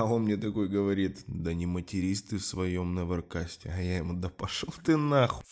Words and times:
А 0.00 0.04
он 0.04 0.22
мне 0.22 0.38
такой 0.38 0.66
говорит, 0.66 1.24
да 1.26 1.52
не 1.52 1.66
матерись 1.66 2.22
ты 2.22 2.38
в 2.38 2.42
своем 2.42 2.94
Неверкасте. 2.94 3.70
А 3.76 3.82
я 3.82 3.98
ему, 3.98 4.14
да 4.14 4.30
пошел 4.30 4.72
ты 4.82 4.96
нахуй. 4.96 5.44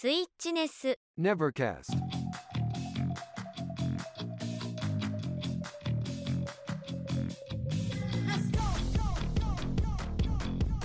Nevercast. 1.19 1.91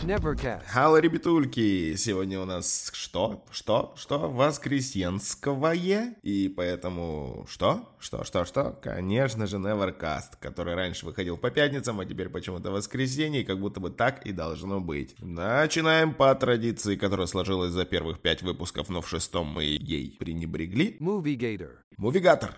Nevercast. 0.03 0.99
Ребятульки! 0.99 1.95
Сегодня 1.95 2.41
у 2.41 2.45
нас 2.45 2.91
что? 2.93 3.45
Что? 3.51 3.93
Что? 3.95 4.29
Воскресенское. 4.29 6.15
И 6.21 6.49
поэтому 6.49 7.45
что? 7.49 7.89
Что? 7.99 8.25
Что? 8.25 8.43
Что? 8.43 8.77
Конечно 8.83 9.47
же, 9.47 9.57
Nevercast, 9.57 10.33
который 10.41 10.75
раньше 10.75 11.05
выходил 11.05 11.37
по 11.37 11.51
пятницам, 11.51 12.01
а 12.01 12.05
теперь 12.05 12.27
почему-то 12.27 12.71
воскресенье, 12.71 13.41
и 13.41 13.45
как 13.45 13.59
будто 13.59 13.79
бы 13.79 13.91
так 13.91 14.25
и 14.25 14.33
должно 14.33 14.81
быть. 14.81 15.15
Начинаем 15.19 16.13
по 16.13 16.35
традиции, 16.35 16.97
которая 16.97 17.27
сложилась 17.27 17.71
за 17.71 17.85
первых 17.85 18.19
пять 18.19 18.41
выпусков, 18.41 18.89
но 18.89 18.99
в 18.99 19.07
шестом 19.07 19.47
мы 19.47 19.63
ей 19.63 20.17
пренебрегли. 20.19 20.97
Movie 20.99 21.37
Gator. 21.37 21.71
Мувигатор. 21.97 22.57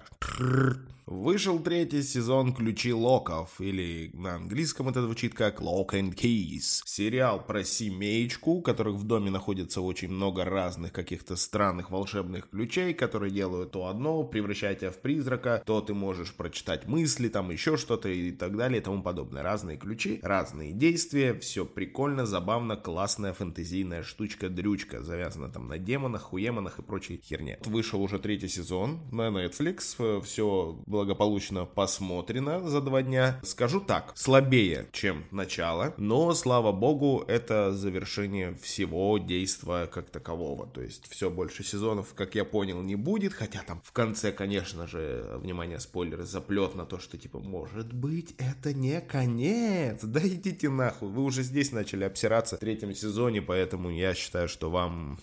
Вышел 1.08 1.60
третий 1.60 2.02
сезон 2.02 2.52
«Ключи 2.52 2.92
Локов», 2.92 3.62
или 3.62 4.10
на 4.14 4.38
английском 4.38 4.90
это 4.90 5.04
звучит 5.04 5.36
как 5.36 5.62
«Lock 5.62 5.90
and 5.92 6.16
Keys». 6.16 6.82
Сериал 6.84 7.46
про 7.46 7.64
семеечку, 7.64 8.54
у 8.54 8.62
которых 8.64 8.96
в 8.96 9.04
доме 9.04 9.30
находится 9.30 9.82
очень 9.82 10.10
много 10.10 10.46
разных 10.46 10.94
каких-то 10.94 11.36
странных 11.36 11.92
волшебных 11.92 12.50
ключей, 12.50 12.96
которые 12.96 13.32
делают 13.32 13.74
то 13.74 13.86
одно, 13.86 14.24
превращая 14.24 14.74
тебя 14.74 14.90
в 14.90 14.98
призрака, 14.98 15.62
то 15.64 15.80
ты 15.80 15.94
можешь 15.94 16.34
прочитать 16.34 16.88
мысли, 16.88 17.28
там 17.28 17.52
еще 17.52 17.78
что-то 17.78 18.10
и 18.10 18.32
так 18.32 18.58
далее 18.58 18.82
и 18.82 18.84
тому 18.84 19.04
подобное. 19.04 19.44
Разные 19.44 19.78
ключи, 19.78 20.20
разные 20.24 20.74
действия, 20.74 21.36
все 21.36 21.68
прикольно, 21.68 22.26
забавно, 22.26 22.78
классная 22.78 23.34
фэнтезийная 23.34 24.02
штучка-дрючка, 24.02 25.04
завязана 25.04 25.52
там 25.52 25.68
на 25.68 25.78
демонах, 25.78 26.24
хуемонах 26.24 26.80
и 26.80 26.82
прочей 26.82 27.22
херне. 27.24 27.60
Вышел 27.64 28.02
уже 28.02 28.18
третий 28.18 28.48
сезон 28.48 29.02
на 29.12 29.28
Netflix, 29.28 30.24
все 30.24 30.80
благополучно 30.96 31.66
посмотрено 31.66 32.66
за 32.70 32.80
два 32.80 33.02
дня. 33.02 33.42
Скажу 33.44 33.82
так, 33.82 34.14
слабее, 34.16 34.88
чем 34.94 35.26
начало, 35.30 35.94
но, 35.98 36.34
слава 36.34 36.72
богу, 36.72 37.26
это 37.28 37.74
завершение 37.74 38.56
всего 38.62 39.18
действа 39.18 39.90
как 39.94 40.10
такового. 40.10 40.68
То 40.68 40.82
есть 40.82 41.06
все 41.10 41.30
больше 41.30 41.66
сезонов, 41.66 42.14
как 42.16 42.36
я 42.36 42.46
понял, 42.46 42.82
не 42.82 42.96
будет, 42.96 43.34
хотя 43.34 43.62
там 43.68 43.82
в 43.84 43.92
конце, 43.92 44.32
конечно 44.32 44.88
же, 44.88 45.38
внимание, 45.42 45.82
спойлеры, 45.82 46.24
заплет 46.24 46.76
на 46.76 46.86
то, 46.86 46.98
что 46.98 47.18
типа, 47.18 47.40
может 47.40 47.92
быть, 47.92 48.34
это 48.38 48.74
не 48.74 49.02
конец. 49.02 50.00
Да 50.02 50.22
идите 50.26 50.70
нахуй, 50.70 51.10
вы 51.10 51.24
уже 51.24 51.44
здесь 51.44 51.74
начали 51.74 52.06
обсираться 52.06 52.56
в 52.56 52.60
третьем 52.60 52.96
сезоне, 52.96 53.42
поэтому 53.42 53.90
я 53.90 54.14
считаю, 54.14 54.48
что 54.48 54.70
вам 54.70 55.20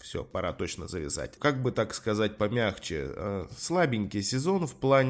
все, 0.00 0.24
пора 0.24 0.54
точно 0.54 0.88
завязать. 0.88 1.34
Как 1.38 1.62
бы 1.62 1.70
так 1.70 1.92
сказать 1.92 2.38
помягче, 2.38 3.10
э, 3.14 3.46
слабенький 3.58 4.22
сезон 4.22 4.66
в 4.66 4.74
плане, 4.74 5.01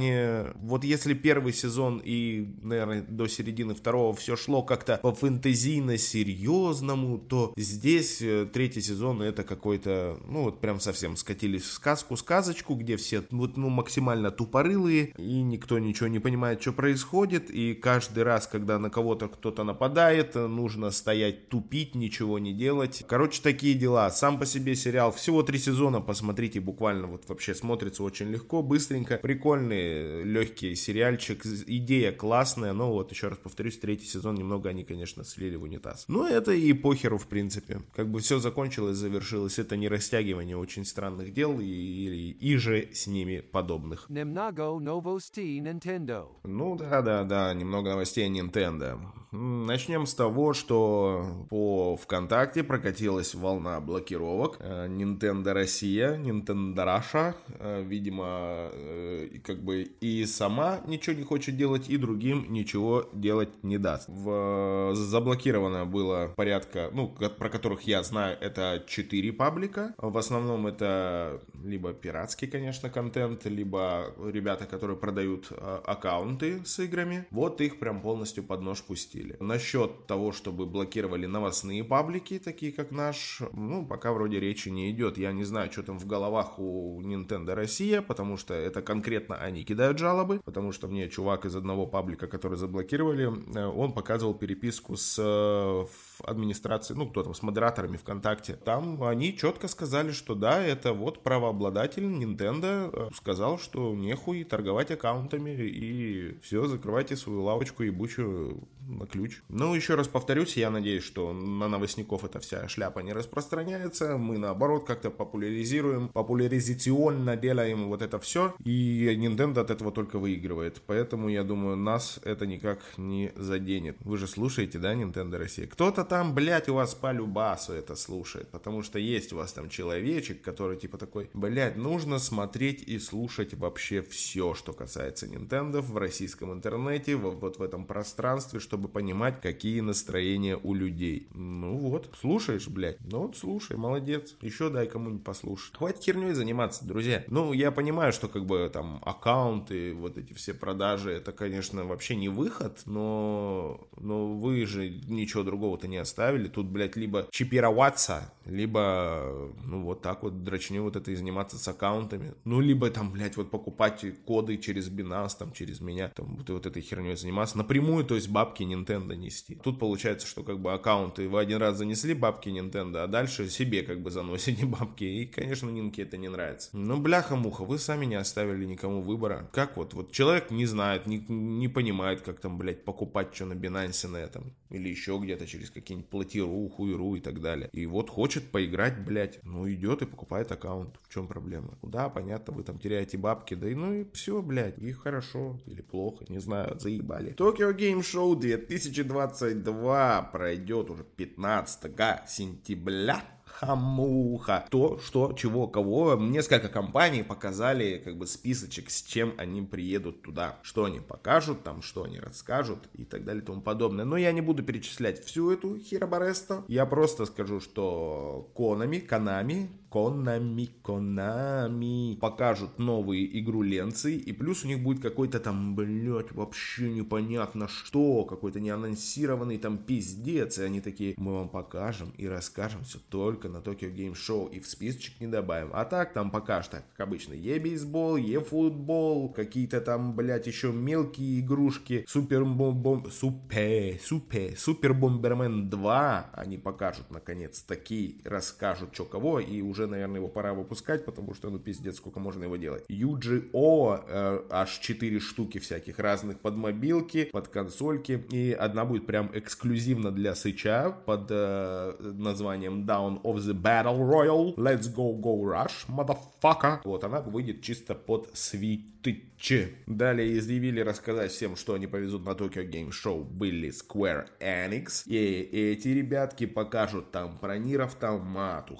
вот 0.57 0.85
если 0.85 1.15
первый 1.15 1.53
сезон 1.53 2.01
и, 2.05 2.47
наверное, 2.62 3.03
до 3.03 3.27
середины 3.27 3.75
второго 3.75 4.15
все 4.15 4.37
шло 4.37 4.62
как-то 4.62 4.98
по 5.03 5.15
фэнтезийно 5.15 5.98
серьезному, 5.98 7.19
то 7.19 7.53
здесь 7.57 8.20
э, 8.23 8.47
третий 8.53 8.81
сезон 8.81 9.23
это 9.23 9.43
какой-то, 9.43 10.19
ну 10.27 10.45
вот 10.45 10.61
прям 10.61 10.81
совсем 10.81 11.17
скатились 11.17 11.63
в 11.63 11.73
сказку, 11.73 12.17
сказочку, 12.17 12.75
где 12.75 12.97
все 12.97 13.23
вот 13.31 13.57
ну 13.57 13.69
максимально 13.69 14.31
тупорылые 14.31 15.13
и 15.17 15.43
никто 15.43 15.79
ничего 15.79 16.09
не 16.09 16.19
понимает, 16.19 16.61
что 16.61 16.73
происходит, 16.73 17.51
и 17.51 17.75
каждый 17.75 18.25
раз, 18.25 18.47
когда 18.47 18.79
на 18.79 18.91
кого-то 18.91 19.29
кто-то 19.29 19.65
нападает, 19.65 20.35
нужно 20.35 20.91
стоять 20.91 21.48
тупить, 21.48 21.95
ничего 21.95 22.39
не 22.39 22.53
делать. 22.53 23.05
Короче, 23.07 23.41
такие 23.43 23.75
дела. 23.75 24.11
Сам 24.11 24.39
по 24.39 24.47
себе 24.47 24.75
сериал 24.75 25.13
всего 25.13 25.43
три 25.43 25.59
сезона, 25.59 26.01
посмотрите, 26.01 26.61
буквально 26.61 27.07
вот 27.07 27.29
вообще 27.29 27.55
смотрится 27.55 28.03
очень 28.03 28.29
легко, 28.30 28.63
быстренько, 28.63 29.19
прикольный, 29.19 29.82
легкий 30.25 30.75
сериальчик, 30.75 31.45
идея 31.67 32.13
классная, 32.13 32.73
но 32.73 32.93
вот 32.93 33.11
еще 33.11 33.29
раз 33.29 33.39
повторюсь, 33.39 33.79
третий 33.79 34.07
сезон 34.07 34.35
немного 34.35 34.69
они, 34.69 34.85
конечно, 34.85 35.25
слили 35.25 35.57
в 35.57 35.63
унитаз. 35.63 36.05
Но 36.09 36.27
это 36.29 36.53
и 36.53 36.73
похеру, 36.73 37.19
в 37.19 37.27
принципе. 37.27 37.81
Как 37.95 38.11
бы 38.11 38.21
все 38.21 38.39
закончилось, 38.39 38.97
завершилось, 38.97 39.59
это 39.59 39.77
не 39.77 39.89
растягивание 39.89 40.57
очень 40.57 40.85
странных 40.85 41.33
дел 41.33 41.61
и, 41.61 41.65
и, 41.65 42.31
и 42.31 42.57
же 42.57 42.89
с 42.92 43.07
ними 43.07 43.41
подобных. 43.41 44.07
Nemnago 44.09 44.79
Novosti 44.79 45.59
Nintendo. 45.59 46.29
Ну 46.45 46.77
да, 46.77 47.03
да, 47.03 47.25
да, 47.25 47.55
немного 47.55 47.91
новостей 47.91 48.29
Nintendo. 48.29 49.01
Начнем 49.33 50.05
с 50.05 50.15
того, 50.15 50.53
что 50.53 51.47
по 51.48 51.97
ВКонтакте 51.97 52.63
прокатилась 52.63 53.35
волна 53.35 53.81
блокировок. 53.81 54.59
Э, 54.61 54.89
Nintendo 54.89 55.55
Россия, 55.55 56.19
Nintendo 56.19 56.85
Russia, 56.85 57.35
э, 57.48 57.83
видимо, 57.83 58.69
э, 58.73 59.39
как 59.42 59.63
бы 59.63 59.72
и 59.73 60.25
сама 60.27 60.81
ничего 60.87 61.17
не 61.17 61.23
хочет 61.23 61.57
делать, 61.57 61.89
и 61.89 61.97
другим 61.97 62.53
ничего 62.53 63.09
делать 63.13 63.63
не 63.63 63.79
даст. 63.79 64.09
В, 64.09 64.93
заблокировано 64.95 65.87
было 65.87 66.33
порядка, 66.37 66.91
ну, 66.93 67.09
про 67.09 67.49
которых 67.49 67.83
я 67.83 68.03
знаю, 68.03 68.37
это 68.41 68.85
4 68.87 69.33
паблика. 69.33 69.95
В 69.99 70.17
основном 70.17 70.67
это 70.67 71.41
либо 71.65 71.93
пиратский, 71.93 72.49
конечно, 72.49 72.91
контент, 72.91 73.45
либо 73.47 74.15
ребята, 74.25 74.67
которые 74.67 74.97
продают 74.97 75.49
э, 75.51 75.81
аккаунты 75.85 76.63
с 76.65 76.79
играми. 76.81 77.27
Вот 77.31 77.61
их 77.61 77.79
прям 77.79 78.01
полностью 78.01 78.45
под 78.45 78.63
нож 78.63 78.83
пустили. 78.83 79.37
Насчет 79.41 80.07
того, 80.07 80.33
чтобы 80.33 80.67
блокировали 80.67 81.27
новостные 81.27 81.85
паблики, 81.85 82.39
такие 82.39 82.73
как 82.73 82.91
наш, 82.91 83.43
ну, 83.53 83.87
пока 83.87 84.13
вроде 84.13 84.41
речи 84.41 84.69
не 84.69 84.91
идет. 84.91 85.19
Я 85.19 85.33
не 85.33 85.45
знаю, 85.45 85.71
что 85.71 85.83
там 85.83 85.99
в 85.99 86.07
головах 86.07 86.59
у 86.59 87.01
Nintendo 87.03 87.55
Россия, 87.55 88.03
потому 88.03 88.37
что 88.37 88.55
это 88.55 88.83
конкретно 88.83 89.37
они 89.37 89.52
кидают 89.61 89.98
жалобы, 89.98 90.40
потому 90.45 90.73
что 90.73 90.89
мне 90.89 91.08
чувак 91.08 91.45
из 91.45 91.55
одного 91.55 91.86
паблика, 91.86 92.27
который 92.27 92.58
заблокировали, 92.58 93.30
э, 93.55 93.67
он 93.67 93.92
показывал 93.92 94.35
переписку 94.35 94.96
с 94.96 95.17
э, 95.18 95.86
администрацией, 96.24 96.98
ну, 96.98 97.08
кто 97.08 97.23
там, 97.23 97.35
с 97.35 97.42
модераторами 97.42 97.96
ВКонтакте. 97.96 98.55
Там 98.55 99.02
они 99.05 99.36
четко 99.36 99.68
сказали, 99.68 100.12
что 100.12 100.35
да, 100.35 100.62
это 100.62 100.92
вот 100.92 101.23
правообладатель 101.23 102.05
Nintendo 102.05 102.91
э, 102.92 103.11
сказал, 103.14 103.58
что 103.58 103.95
нехуй 103.95 104.45
торговать 104.45 104.91
аккаунтами 104.91 105.51
и 105.51 106.39
все, 106.42 106.67
закрывайте 106.67 107.17
свою 107.17 107.42
лавочку 107.42 107.83
ебучую 107.83 108.67
на 108.89 109.07
ключ. 109.07 109.42
Ну, 109.48 109.74
еще 109.74 109.95
раз 109.95 110.08
повторюсь, 110.08 110.57
я 110.57 110.70
надеюсь, 110.70 111.05
что 111.05 111.33
на 111.33 111.68
новостников 111.68 112.24
эта 112.24 112.41
вся 112.41 112.68
шляпа 112.68 113.01
не 113.01 113.12
распространяется. 113.12 114.17
Мы, 114.17 114.39
наоборот, 114.39 114.85
как-то 114.86 115.11
популяризируем, 115.11 116.08
популяризационно 116.08 117.36
делаем 117.36 117.89
вот 117.89 118.02
это 118.02 118.18
все. 118.18 118.55
И 118.64 119.07
Nintendo 119.17 119.42
от 119.42 119.70
этого 119.70 119.92
только 119.92 120.19
выигрывает. 120.19 120.80
Поэтому, 120.86 121.29
я 121.29 121.42
думаю, 121.42 121.77
нас 121.77 122.20
это 122.25 122.47
никак 122.47 122.80
не 122.97 123.33
заденет. 123.36 123.97
Вы 124.01 124.19
же 124.19 124.27
слушаете, 124.27 124.79
да, 124.79 124.95
Nintendo 124.95 125.39
Россия? 125.39 125.67
Кто-то 125.67 126.05
там, 126.05 126.35
блядь, 126.35 126.69
у 126.69 126.75
вас 126.75 126.95
по 126.95 127.13
любасу 127.13 127.73
это 127.73 127.97
слушает. 127.97 128.49
Потому 128.49 128.82
что 128.82 128.99
есть 128.99 129.32
у 129.32 129.37
вас 129.37 129.53
там 129.53 129.69
человечек, 129.69 130.43
который 130.43 130.76
типа 130.76 130.99
такой, 130.99 131.31
блядь, 131.35 131.76
нужно 131.76 132.19
смотреть 132.19 132.82
и 132.82 132.99
слушать 132.99 133.55
вообще 133.55 134.03
все, 134.03 134.55
что 134.55 134.73
касается 134.73 135.26
Nintendo 135.26 135.81
в 135.81 135.97
российском 135.97 136.53
интернете, 136.53 137.17
вот 137.17 137.59
в 137.59 137.62
этом 137.62 137.85
пространстве, 137.85 138.61
чтобы 138.61 138.88
понимать, 138.88 139.41
какие 139.41 139.81
настроения 139.81 140.59
у 140.62 140.75
людей. 140.75 141.29
Ну 141.35 141.76
вот, 141.79 142.11
слушаешь, 142.20 142.69
блядь. 142.69 142.99
Ну 143.00 143.26
вот 143.26 143.37
слушай, 143.37 143.76
молодец. 143.76 144.37
Еще 144.41 144.70
дай 144.70 144.87
кому-нибудь 144.87 145.25
послушать. 145.25 145.76
Хватит 145.76 146.03
херней 146.03 146.32
заниматься, 146.32 146.85
друзья. 146.85 147.25
Ну, 147.29 147.53
я 147.53 147.70
понимаю, 147.70 148.12
что 148.12 148.29
как 148.29 148.44
бы 148.44 148.70
там 148.73 149.00
аккаунты, 149.32 149.94
вот 149.94 150.19
эти 150.19 150.32
все 150.32 150.55
продажи, 150.55 151.11
это, 151.11 151.32
конечно, 151.32 151.85
вообще 151.85 152.15
не 152.15 152.29
выход, 152.29 152.82
но, 152.87 153.81
но 153.99 154.35
вы 154.35 154.67
же 154.67 154.88
ничего 154.88 155.43
другого-то 155.43 155.88
не 155.88 155.97
оставили. 155.97 156.49
Тут, 156.49 156.67
блядь, 156.67 156.97
либо 156.97 157.27
чипироваться, 157.31 158.33
либо, 158.45 159.53
ну, 159.65 159.83
вот 159.83 160.03
так 160.03 160.23
вот 160.23 160.45
дрочней 160.45 160.81
вот 160.81 160.97
это 160.97 161.11
и 161.11 161.15
заниматься 161.15 161.59
с 161.59 161.67
аккаунтами. 161.69 162.35
Ну, 162.45 162.61
либо 162.61 162.91
там, 162.91 163.12
блядь, 163.12 163.37
вот 163.37 163.51
покупать 163.51 164.05
коды 164.25 164.59
через 164.59 164.91
Binance, 164.91 165.37
там, 165.39 165.53
через 165.53 165.81
меня, 165.81 166.09
там, 166.09 166.37
вот, 166.37 166.51
вот 166.51 166.67
этой 166.67 166.83
херней 166.83 167.17
заниматься. 167.17 167.59
Напрямую, 167.59 168.05
то 168.05 168.15
есть 168.15 168.29
бабки 168.29 168.62
Nintendo 168.62 169.15
нести. 169.17 169.55
Тут 169.62 169.79
получается, 169.79 170.27
что 170.27 170.43
как 170.43 170.61
бы 170.61 170.73
аккаунты 170.73 171.29
вы 171.29 171.41
один 171.41 171.59
раз 171.59 171.77
занесли 171.77 172.15
бабки 172.15 172.49
Nintendo, 172.49 173.05
а 173.05 173.06
дальше 173.06 173.49
себе 173.49 173.83
как 173.83 174.03
бы 174.03 174.11
заносите 174.11 174.67
бабки. 174.81 175.05
И, 175.05 175.27
конечно, 175.27 175.71
Нинке 175.71 176.03
это 176.03 176.17
не 176.17 176.29
нравится. 176.29 176.71
Ну, 176.73 176.99
бляха-муха, 176.99 177.65
вы 177.65 177.79
сами 177.79 178.06
не 178.06 178.17
оставили 178.17 178.65
никому 178.65 179.03
выбора. 179.23 179.49
Как 179.53 179.77
вот, 179.77 179.95
вот 179.95 180.13
человек 180.13 180.51
не 180.51 180.67
знает, 180.67 181.07
не, 181.07 181.25
не 181.29 181.69
понимает, 181.69 182.23
как 182.23 182.41
там, 182.41 182.59
блядь, 182.59 182.85
покупать 182.85 183.35
что 183.35 183.47
на 183.47 183.55
Binance 183.55 184.09
на 184.09 184.17
этом. 184.17 184.53
или 184.71 184.89
еще 184.89 185.19
где-то 185.23 185.47
через 185.47 185.71
какие-нибудь 185.71 186.11
платиру, 186.11 186.69
хуйру 186.69 187.15
и 187.15 187.21
так 187.21 187.41
далее. 187.41 187.69
И 187.73 187.87
вот 187.87 188.11
хочет 188.11 188.51
поиграть, 188.51 189.05
блядь, 189.05 189.39
ну 189.45 189.71
идет 189.71 190.03
и 190.03 190.07
покупает 190.07 190.51
аккаунт. 190.53 190.97
В 191.03 191.13
чем 191.13 191.27
проблема? 191.29 191.79
Да, 191.83 192.09
понятно, 192.09 192.55
вы 192.55 192.63
там 192.63 192.79
теряете 192.79 193.19
бабки, 193.19 193.55
да 193.55 193.69
и 193.69 193.75
ну 193.75 193.93
и 193.93 194.07
все, 194.13 194.43
блядь, 194.43 194.79
и 194.79 194.93
хорошо 194.93 195.61
или 195.67 195.83
плохо, 195.83 196.25
не 196.29 196.39
знаю, 196.39 196.79
заебали. 196.81 197.35
Tokyo 197.35 197.77
Game 197.77 198.01
Show 198.01 198.39
2022 198.39 200.23
пройдет 200.33 200.91
уже 200.91 201.05
15 201.05 202.29
сентября 202.29 203.23
хамуха. 203.53 204.67
То, 204.71 204.99
что, 204.99 205.33
чего, 205.33 205.69
кого. 205.69 206.17
Несколько 206.17 206.69
компаний 206.69 207.23
показали 207.23 208.01
как 208.05 208.17
бы 208.17 208.27
списочек, 208.27 208.91
с 208.91 209.03
чем 209.03 209.35
они 209.39 209.63
приедут 209.63 210.23
туда. 210.23 210.59
Что 210.63 210.85
они 210.85 211.01
покажут 211.01 211.63
там, 211.63 211.83
что 211.83 212.05
они 212.05 212.19
расскажут 212.19 212.79
и 212.95 213.05
так 213.05 213.25
далее 213.25 213.43
и 213.43 213.47
тому 213.47 213.61
подобное. 213.61 214.05
Но 214.05 214.17
я 214.17 214.33
не 214.33 214.41
буду 214.41 214.63
перечислять 214.63 215.25
всю 215.25 215.51
эту 215.51 215.79
хиробаресту. 215.79 216.65
Я 216.69 216.87
просто 216.87 217.27
скажу, 217.27 217.61
что 217.61 218.51
Konami, 218.57 219.07
Konami, 219.07 219.69
Konami, 219.93 220.71
Konami 220.83 222.17
покажут 222.19 222.79
новые 222.79 223.39
игру 223.41 223.62
ленцы, 223.62 224.17
и 224.17 224.33
плюс 224.33 224.65
у 224.65 224.69
них 224.69 224.83
будет 224.83 225.03
какой-то 225.03 225.39
там, 225.39 225.75
блядь, 225.75 226.33
вообще 226.33 226.91
непонятно 226.91 227.69
что, 227.69 228.25
какой-то 228.25 228.59
неанонсированный 228.61 229.59
там 229.59 229.77
пиздец, 229.77 230.59
и 230.59 230.62
они 230.62 230.81
такие, 230.81 231.15
мы 231.19 231.35
вам 231.35 231.50
покажем 231.50 232.11
и 232.17 232.27
расскажем 232.27 232.85
все 232.85 232.99
только 233.11 233.49
на 233.50 233.59
Tokyo 233.59 233.94
Game 233.94 234.15
Show, 234.15 234.50
и 234.50 234.61
в 234.61 234.67
списочек 234.67 235.21
не 235.21 235.27
добавим. 235.27 235.71
А 235.75 235.85
так 235.85 236.15
там 236.15 236.31
пока 236.31 236.62
что, 236.62 236.83
как 236.97 237.09
обычно, 237.09 237.35
е-бейсбол, 237.35 238.17
е-футбол, 238.17 239.29
какие-то 239.29 239.83
там, 239.83 240.17
блядь, 240.17 240.47
еще 240.47 240.73
мелкие 240.73 241.41
игрушки, 241.41 242.06
супер 242.09 242.44
бом 242.44 243.11
супер, 243.11 244.00
супер, 244.03 244.56
супер 244.56 244.94
бомбермен 244.94 245.69
2, 245.69 246.31
они 246.33 246.56
покажут 246.56 247.11
наконец 247.11 247.61
такие, 247.62 248.17
расскажут 248.25 248.94
что 248.94 249.05
кого, 249.05 249.39
и 249.41 249.61
уже 249.61 249.81
уже, 249.82 249.90
наверное, 249.90 250.17
его 250.17 250.29
пора 250.29 250.55
выпускать, 250.55 251.05
потому 251.05 251.34
что, 251.34 251.50
ну, 251.50 251.58
пиздец, 251.58 251.96
сколько 251.96 252.20
можно 252.20 252.44
его 252.44 252.56
делать. 252.56 252.84
UGO, 252.88 254.00
э, 254.06 254.43
аж 254.50 254.79
4 254.79 255.20
штуки 255.20 255.58
всяких 255.58 255.99
разных 255.99 256.40
под 256.40 256.56
мобилки, 256.56 257.25
под 257.32 257.49
консольки, 257.49 258.25
и 258.31 258.52
одна 258.52 258.84
будет 258.84 259.06
прям 259.06 259.31
эксклюзивно 259.34 260.11
для 260.11 260.34
Сыча 260.34 260.94
под 261.06 261.26
э, 261.31 261.94
названием 262.00 262.84
Down 262.87 263.20
of 263.23 263.37
the 263.37 263.55
Battle 263.55 263.99
Royal. 263.99 264.55
Let's 264.56 264.93
go, 264.94 265.19
go, 265.20 265.43
rush, 265.43 265.87
motherfucker. 265.88 266.81
Вот, 266.84 267.05
она 267.05 267.20
выйдет 267.20 267.62
чисто 267.62 267.94
под 267.94 268.31
свиты 268.34 269.32
Ч. 269.43 269.70
Далее 269.88 270.38
изъявили 270.38 270.79
рассказать 270.79 271.32
всем, 271.32 271.56
что 271.56 271.75
они 271.75 271.88
повезут 271.88 272.25
на 272.25 272.31
Tokyo 272.31 272.64
Game 272.64 272.90
Show, 272.90 273.25
были 273.25 273.70
Square 273.70 274.29
Enix. 274.38 275.02
И 275.06 275.17
эти 275.17 275.88
ребятки 275.88 276.46
покажут 276.46 277.11
там 277.11 277.38
про 277.38 277.58
Нир 277.58 277.82
Автомату, 277.82 278.76